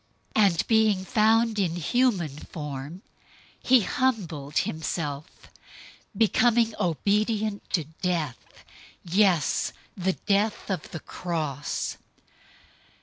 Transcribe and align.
002:008 0.35 0.43
And 0.47 0.67
being 0.67 1.05
found 1.05 1.59
in 1.59 1.75
human 1.75 2.39
form, 2.39 3.03
he 3.61 3.81
humbled 3.81 4.57
himself, 4.57 5.29
becoming 6.17 6.73
obedient 6.79 7.69
to 7.69 7.83
death, 8.01 8.63
yes, 9.03 9.73
the 9.95 10.13
death 10.13 10.71
of 10.71 10.89
the 10.89 11.01
cross. 11.01 11.97